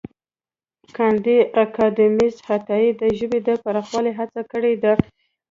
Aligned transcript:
کانديد 0.97 1.47
اکاډميسن 1.63 2.43
عطايي 2.53 2.89
د 3.01 3.03
ژبې 3.17 3.39
د 3.47 3.49
پراخولو 3.63 4.11
هڅه 4.19 4.41
کړې 4.51 4.73
ده. 4.83 4.93